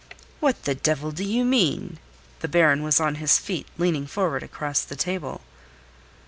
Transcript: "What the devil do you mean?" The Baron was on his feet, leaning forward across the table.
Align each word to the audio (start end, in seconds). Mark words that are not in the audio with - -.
"What 0.39 0.63
the 0.63 0.73
devil 0.73 1.11
do 1.11 1.23
you 1.23 1.45
mean?" 1.45 1.99
The 2.39 2.47
Baron 2.47 2.81
was 2.81 2.99
on 2.99 3.17
his 3.21 3.37
feet, 3.37 3.67
leaning 3.77 4.07
forward 4.07 4.41
across 4.41 4.81
the 4.81 4.95
table. 4.95 5.41